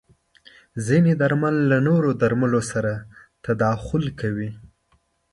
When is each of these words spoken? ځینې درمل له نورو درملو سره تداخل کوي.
ځینې 0.85 1.11
درمل 1.21 1.55
له 1.71 1.77
نورو 1.87 2.09
درملو 2.21 2.61
سره 2.71 2.91
تداخل 3.45 4.03
کوي. 4.19 4.49